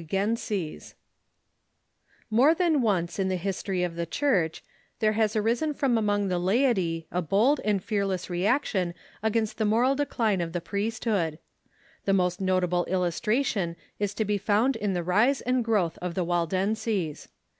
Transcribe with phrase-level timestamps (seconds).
[2.30, 4.64] ]More than once in the history of the Church
[4.98, 9.66] there has aris en from among the laity a bold and fearless reaction against The
[9.66, 11.38] Moral ^^^^ moral decline of the priesthood.
[12.06, 15.62] The most nota Reaction of ble illustration is to be found in the rise and
[15.62, 17.28] growth ^^'" of the Waldenses.